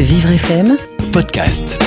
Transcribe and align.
Vivre 0.00 0.30
FM 0.30 0.76
Podcast. 1.12 1.82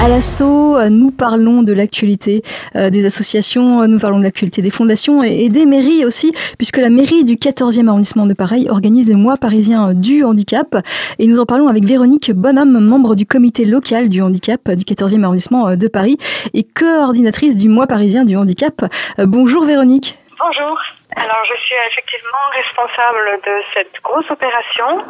À 0.00 0.08
l'assaut, 0.08 0.78
nous 0.90 1.10
parlons 1.10 1.64
de 1.64 1.72
l'actualité 1.72 2.42
euh, 2.76 2.88
des 2.88 3.04
associations, 3.04 3.84
nous 3.88 3.98
parlons 3.98 4.20
de 4.20 4.22
l'actualité 4.22 4.62
des 4.62 4.70
fondations 4.70 5.24
et 5.24 5.48
des 5.48 5.66
mairies 5.66 6.04
aussi, 6.04 6.32
puisque 6.56 6.76
la 6.76 6.88
mairie 6.88 7.24
du 7.24 7.34
14e 7.34 7.88
arrondissement 7.88 8.26
de 8.26 8.34
Paris 8.34 8.68
organise 8.70 9.10
le 9.10 9.16
mois 9.16 9.38
parisien 9.38 9.92
du 9.92 10.22
handicap. 10.22 10.76
Et 11.18 11.26
nous 11.26 11.40
en 11.40 11.44
parlons 11.44 11.66
avec 11.66 11.82
Véronique 11.82 12.30
Bonhomme, 12.30 12.78
membre 12.78 13.16
du 13.16 13.26
comité 13.26 13.64
local 13.64 14.08
du 14.08 14.22
handicap 14.22 14.70
du 14.70 14.84
14e 14.84 15.24
arrondissement 15.24 15.66
euh, 15.66 15.74
de 15.74 15.88
Paris 15.88 16.18
et 16.54 16.62
coordinatrice 16.62 17.56
du 17.56 17.68
mois 17.68 17.88
parisien 17.88 18.24
du 18.24 18.36
handicap. 18.36 18.82
Euh, 19.18 19.26
bonjour 19.26 19.64
Véronique. 19.64 20.16
Bonjour. 20.38 20.78
Alors 21.16 21.42
je 21.50 21.60
suis 21.60 21.74
effectivement 21.90 22.46
responsable 22.54 23.40
de 23.44 23.62
cette 23.74 24.02
grosse 24.04 24.30
opération 24.30 25.02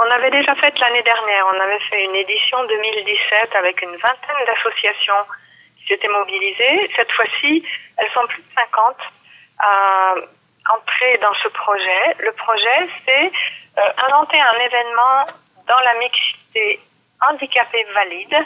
on 0.00 0.10
avait 0.10 0.30
déjà 0.30 0.54
fait 0.54 0.76
l'année 0.78 1.02
dernière, 1.02 1.44
on 1.54 1.60
avait 1.60 1.78
fait 1.90 2.04
une 2.04 2.16
édition 2.16 2.64
2017 2.64 3.54
avec 3.56 3.82
une 3.82 3.96
vingtaine 3.96 4.44
d'associations 4.46 5.24
qui 5.78 5.86
s'étaient 5.88 6.08
mobilisées. 6.08 6.90
Cette 6.96 7.12
fois-ci, 7.12 7.62
elles 7.98 8.10
sont 8.12 8.26
plus 8.26 8.42
de 8.42 8.48
50 8.54 8.96
à 9.58 10.14
entrer 10.74 11.18
dans 11.20 11.34
ce 11.42 11.48
projet. 11.48 12.16
Le 12.18 12.32
projet, 12.32 12.88
c'est 13.04 13.26
euh, 13.26 13.92
inventer 14.08 14.40
un 14.40 14.58
événement 14.64 15.26
dans 15.68 15.80
la 15.84 15.94
mixité 15.98 16.80
handicapée 17.28 17.86
valide. 17.94 18.36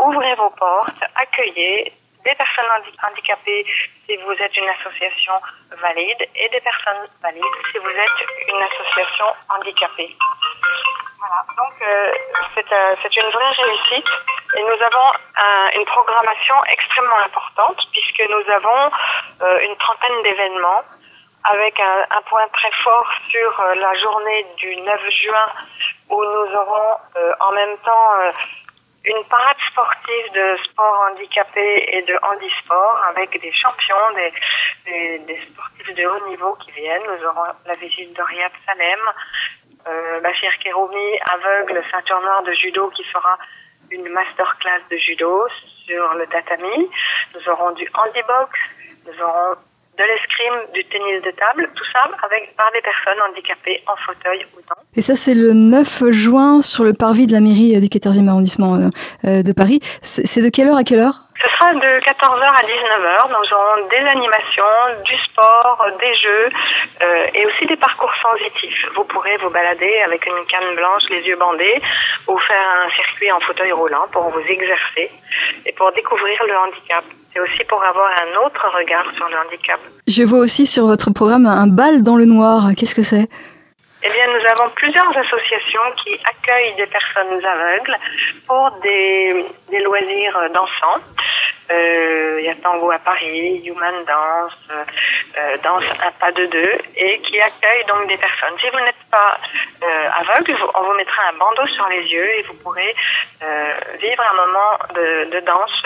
Ouvrez 0.00 0.34
vos 0.34 0.50
portes, 0.50 1.02
accueillez 1.14 1.92
des 2.24 2.34
personnes 2.34 2.70
handicapées 3.06 3.66
si 4.06 4.16
vous 4.16 4.32
êtes 4.32 4.56
une 4.56 4.68
association 4.68 5.34
valide 5.80 6.28
et 6.34 6.48
des 6.48 6.60
personnes 6.60 7.08
valides 7.22 7.58
si 7.72 7.78
vous 7.78 7.90
êtes 7.90 8.20
une 8.48 8.62
association 8.62 9.26
handicapée. 9.50 10.16
Voilà, 11.18 11.42
donc 11.56 11.74
euh, 11.82 12.12
euh, 12.72 12.94
c'est 13.02 13.16
une 13.16 13.30
vraie 13.30 13.50
réussite 13.50 14.06
et 14.56 14.62
nous 14.62 14.82
avons 14.84 15.12
une 15.74 15.84
programmation 15.84 16.54
extrêmement 16.70 17.18
importante 17.24 17.80
puisque 17.92 18.22
nous 18.30 18.52
avons 18.52 18.90
euh, 19.42 19.58
une 19.60 19.76
trentaine 19.76 20.22
d'événements 20.22 20.82
avec 21.44 21.78
un, 21.80 22.04
un, 22.10 22.22
point 22.22 22.46
très 22.52 22.70
fort 22.82 23.08
sur 23.30 23.64
la 23.74 23.94
journée 23.94 24.46
du 24.56 24.76
9 24.76 25.10
juin 25.10 25.46
où 26.10 26.22
nous 26.22 26.54
aurons 26.54 26.96
en 27.40 27.52
même 27.52 27.76
temps 27.78 28.12
une 29.08 29.24
parade 29.24 29.56
sportive 29.70 30.32
de 30.34 30.58
sport 30.64 31.06
handicapé 31.10 31.84
et 31.92 32.02
de 32.02 32.18
handisport 32.22 33.00
avec 33.08 33.40
des 33.40 33.52
champions, 33.52 34.06
des, 34.14 35.18
des, 35.20 35.40
sportifs 35.40 35.94
de 35.94 36.06
haut 36.06 36.28
niveau 36.28 36.54
qui 36.56 36.70
viennent. 36.72 37.02
Nous 37.06 37.24
aurons 37.26 37.46
la 37.64 37.74
visite 37.74 38.12
de 38.12 38.22
Salem, 38.66 39.00
euh, 39.86 40.20
Bachir 40.20 40.50
Keroumi, 40.62 41.18
aveugle, 41.32 41.82
ceinture 41.90 42.20
noire 42.20 42.42
de 42.42 42.52
judo, 42.52 42.90
qui 42.90 43.04
fera 43.04 43.38
une 43.90 44.08
masterclass 44.10 44.82
de 44.90 44.96
judo 44.98 45.46
sur 45.86 46.14
le 46.14 46.26
tatami. 46.26 46.90
Nous 47.34 47.48
aurons 47.48 47.70
du 47.72 47.88
handibox, 47.94 48.58
nous 49.06 49.22
aurons 49.22 49.56
de 49.98 50.04
l'escrime, 50.04 50.72
du 50.74 50.84
tennis 50.84 51.22
de 51.22 51.30
table, 51.32 51.68
tout 51.74 51.84
ça 51.92 52.08
avec, 52.24 52.54
par 52.56 52.70
des 52.72 52.80
personnes 52.80 53.20
handicapées 53.28 53.82
en 53.86 53.96
fauteuil 54.06 54.46
ou 54.54 54.60
non. 54.60 54.76
Et 54.94 55.02
ça, 55.02 55.16
c'est 55.16 55.34
le 55.34 55.52
9 55.52 56.10
juin 56.10 56.62
sur 56.62 56.84
le 56.84 56.94
parvis 56.94 57.26
de 57.26 57.32
la 57.32 57.40
mairie 57.40 57.78
du 57.80 57.88
14e 57.88 58.28
arrondissement 58.28 58.76
euh, 58.76 58.88
euh, 59.24 59.42
de 59.42 59.52
Paris. 59.52 59.80
C'est 60.02 60.42
de 60.42 60.48
quelle 60.48 60.68
heure 60.68 60.76
à 60.76 60.84
quelle 60.84 61.00
heure? 61.00 61.28
Ce 61.40 61.48
sera 61.50 61.72
de 61.72 62.00
14h 62.02 62.42
à 62.42 62.62
19h. 62.62 63.28
Nous 63.28 63.54
aurons 63.54 63.88
des 63.88 64.04
animations, 64.08 65.02
du 65.04 65.16
sport, 65.18 65.86
des 66.00 66.14
jeux 66.16 66.48
euh, 67.02 67.26
et 67.34 67.46
aussi 67.46 67.66
des 67.66 67.76
parcours 67.76 68.12
sensitifs. 68.16 68.86
Vous 68.96 69.04
pourrez 69.04 69.36
vous 69.36 69.50
balader 69.50 70.02
avec 70.06 70.26
une 70.26 70.44
canne 70.46 70.74
blanche, 70.74 71.02
les 71.10 71.22
yeux 71.26 71.36
bandés, 71.36 71.80
ou 72.26 72.36
faire 72.38 72.66
un 72.84 72.90
circuit 72.90 73.30
en 73.30 73.38
fauteuil 73.40 73.70
roulant 73.70 74.06
pour 74.10 74.28
vous 74.30 74.40
exercer 74.48 75.10
pour 75.78 75.92
découvrir 75.92 76.36
le 76.46 76.56
handicap. 76.64 77.04
C'est 77.32 77.40
aussi 77.40 77.64
pour 77.68 77.82
avoir 77.82 78.10
un 78.10 78.46
autre 78.46 78.64
regard 78.76 79.06
sur 79.16 79.28
le 79.28 79.36
handicap. 79.46 79.80
Je 80.06 80.22
vois 80.24 80.40
aussi 80.40 80.66
sur 80.66 80.86
votre 80.86 81.10
programme 81.10 81.46
un 81.46 81.68
bal 81.68 82.02
dans 82.02 82.16
le 82.16 82.24
noir. 82.24 82.70
Qu'est-ce 82.76 82.94
que 82.94 83.02
c'est? 83.02 83.28
Eh 84.04 84.10
bien, 84.10 84.26
nous 84.26 84.44
avons 84.52 84.70
plusieurs 84.74 85.10
associations 85.16 85.86
qui 86.02 86.14
accueillent 86.32 86.76
des 86.76 86.86
personnes 86.86 87.44
aveugles 87.44 87.96
pour 88.46 88.70
des, 88.82 89.44
des 89.70 89.80
loisirs 89.82 90.38
dansants. 90.54 91.02
Euh, 91.70 92.36
il 92.40 92.46
y 92.46 92.48
a 92.48 92.54
Tango 92.54 92.90
à 92.90 92.98
Paris, 92.98 93.62
Human 93.64 94.04
Dance, 94.06 94.52
euh, 94.70 95.56
Danse 95.62 95.84
un 96.02 96.10
pas 96.12 96.32
de 96.32 96.46
deux, 96.46 96.72
et 96.96 97.20
qui 97.20 97.38
accueille 97.40 97.84
donc 97.86 98.08
des 98.08 98.16
personnes. 98.16 98.54
Si 98.60 98.70
vous 98.70 98.80
n'êtes 98.80 99.04
pas 99.10 99.38
euh, 99.82 100.08
aveugle, 100.14 100.56
on 100.74 100.82
vous 100.82 100.94
mettra 100.94 101.22
un 101.28 101.34
bandeau 101.34 101.66
sur 101.66 101.86
les 101.88 102.02
yeux 102.06 102.38
et 102.38 102.42
vous 102.42 102.54
pourrez 102.54 102.94
vivre 104.00 104.22
un 104.32 104.46
moment 104.46 104.78
de, 104.94 105.30
de 105.30 105.40
danse 105.40 105.82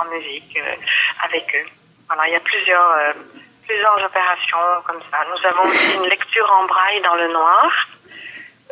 en 0.00 0.04
musique 0.06 0.58
avec 1.24 1.44
eux. 1.54 1.68
Voilà, 2.06 2.28
il 2.28 2.32
y 2.32 2.36
a 2.36 2.40
plusieurs 2.40 3.14
plusieurs 3.66 4.02
opérations 4.02 4.58
comme 4.86 5.00
ça. 5.10 5.18
Nous 5.28 5.46
avons 5.46 5.68
aussi 5.70 5.96
une 5.96 6.08
lecture 6.08 6.50
en 6.58 6.64
braille 6.64 7.00
dans 7.02 7.14
le 7.14 7.28
noir. 7.28 7.88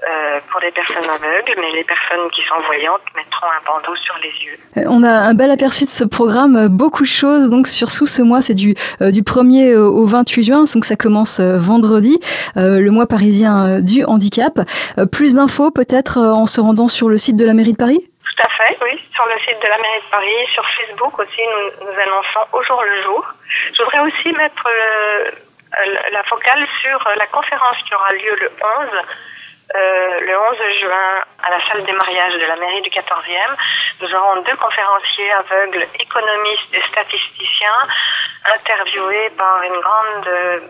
Euh, 0.05 0.41
pour 0.51 0.61
les 0.61 0.71
personnes 0.73 1.09
aveugles, 1.09 1.55
mais 1.57 1.71
les 1.73 1.83
personnes 1.83 2.31
qui 2.31 2.43
sont 2.43 2.59
voyantes 2.67 3.01
mettront 3.17 3.47
un 3.47 3.65
bandeau 3.65 3.97
sur 3.97 4.15
les 4.23 4.29
yeux. 4.45 4.59
Euh, 4.77 4.85
on 4.89 5.03
a 5.03 5.11
un 5.11 5.33
bel 5.33 5.51
aperçu 5.51 5.87
de 5.87 5.91
ce 5.91 6.05
programme, 6.05 6.57
euh, 6.57 6.69
beaucoup 6.69 7.05
de 7.05 7.09
choses. 7.09 7.49
Donc 7.49 7.67
sur 7.67 7.91
sous 7.91 8.07
ce 8.07 8.21
mois, 8.21 8.43
c'est 8.43 8.53
du 8.53 8.75
du 9.01 9.23
1er 9.23 9.75
au 9.75 10.05
28 10.05 10.45
juin, 10.45 10.65
donc 10.65 10.85
ça 10.85 10.97
commence 10.97 11.41
vendredi, 11.41 12.21
le 12.57 12.91
mois 12.91 13.07
parisien 13.07 13.81
du 13.81 14.05
handicap. 14.05 14.53
plus 15.11 15.37
d'infos 15.37 15.71
peut-être 15.71 16.19
en 16.19 16.47
se 16.47 16.61
rendant 16.61 16.89
sur 16.89 17.09
le 17.09 17.17
site 17.17 17.37
de 17.37 17.45
la 17.47 17.55
mairie 17.55 17.73
de 17.73 17.79
Paris? 17.79 18.01
Tout 18.25 18.43
à 18.45 18.49
fait, 18.51 18.77
oui, 18.83 19.01
sur 19.15 19.25
le 19.27 19.39
site 19.41 19.57
de 19.63 19.69
la 19.69 19.77
mairie 19.77 20.05
de 20.05 20.11
Paris, 20.11 20.47
sur 20.53 20.65
Facebook 20.77 21.19
aussi, 21.19 21.41
nous, 21.41 21.87
nous 21.87 21.99
annonçons 22.01 22.45
au 22.53 22.63
jour 22.65 22.83
le 22.83 23.03
jour. 23.03 23.25
Je 23.73 23.83
voudrais 23.83 24.01
aussi 24.01 24.29
mettre 24.37 24.69
la 26.13 26.23
focale 26.25 26.67
sur 26.83 26.99
la 27.17 27.27
conférence 27.27 27.77
qui 27.87 27.95
aura 27.95 28.11
lieu 28.11 28.37
le 28.41 28.51
11 28.85 28.89
euh, 29.77 30.21
le 30.21 30.33
11 30.33 30.57
juin 30.81 31.13
à 31.43 31.51
la 31.51 31.61
salle 31.69 31.85
des 31.85 31.93
mariages 31.93 32.35
de 32.35 32.47
la 32.47 32.57
mairie 32.57 32.83
du 32.83 32.91
14e. 32.91 33.53
Nous 34.01 34.15
aurons 34.15 34.43
deux 34.43 34.57
conférenciers 34.57 35.33
aveugles, 35.33 35.87
économistes 36.01 36.73
et 36.73 36.83
statisticiens, 36.89 37.81
interviewés 38.55 39.31
par 39.37 39.63
une 39.63 39.79
grande 39.81 40.29
euh, 40.29 40.61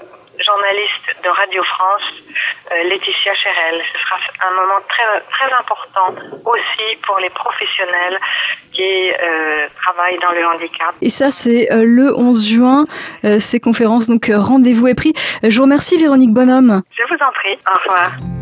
journaliste 0.45 1.23
de 1.23 1.29
Radio 1.29 1.63
France, 1.65 2.03
euh, 2.73 2.83
Laetitia 2.85 3.35
Cherel. 3.35 3.81
Ce 3.93 3.99
sera 4.01 4.17
un 4.49 4.55
moment 4.55 4.81
très, 4.89 5.21
très 5.31 5.55
important 5.55 6.15
aussi 6.45 6.97
pour 7.07 7.19
les 7.21 7.31
professionnels 7.31 8.19
qui 8.73 9.11
travaillent 9.81 10.19
dans 10.19 10.33
le 10.33 10.47
handicap. 10.47 10.95
Et 11.01 11.09
ça, 11.09 11.31
c'est 11.31 11.69
le 11.71 12.15
11 12.15 12.47
juin, 12.47 12.85
ces 13.39 13.59
conférences. 13.59 14.07
Donc, 14.07 14.31
rendez-vous 14.31 14.87
est 14.89 14.95
pris. 14.95 15.15
Je 15.43 15.57
vous 15.57 15.63
remercie, 15.63 15.97
Véronique 15.97 16.35
Bonhomme. 16.35 16.83
Je 16.91 17.05
vous 17.05 17.23
en 17.23 17.33
prie. 17.33 17.59
Au 17.75 17.79
revoir. 17.79 18.36